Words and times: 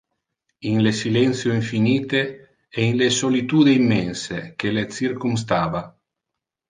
In 0.61 0.81
le 0.81 0.91
silentio 0.93 1.53
infinite 1.53 2.57
e 2.69 2.85
in 2.85 2.95
le 2.95 3.11
solitude 3.11 3.69
immense 3.71 4.55
que 4.55 4.71
le 4.71 4.87
circumstava. 4.89 5.85